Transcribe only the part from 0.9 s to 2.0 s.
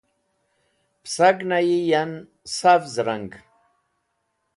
Pẽsagẽnayi